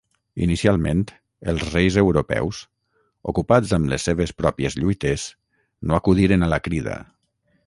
Inicialment, 0.43 1.03
els 1.53 1.65
reis 1.75 1.97
europeus, 2.03 2.63
ocupats 3.35 3.77
amb 3.79 3.93
les 3.95 4.09
seves 4.11 4.35
pròpies 4.43 4.81
lluites 4.83 5.31
no 5.91 6.01
acudiren 6.03 6.49
a 6.49 6.53
la 6.57 6.65
crida. 6.71 7.03